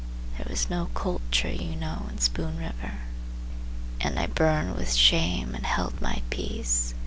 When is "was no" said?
0.49-0.87